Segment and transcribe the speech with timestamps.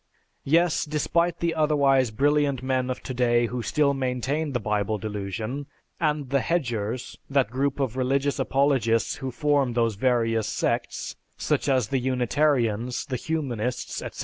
[0.47, 5.67] Yes, despite the otherwise brilliant men of today who still maintain the Bible Delusion,
[5.99, 11.89] and the "Hedgers," that group of religious apologists who form those various sects, such as
[11.89, 14.19] the Unitarians, the Humanists, etc.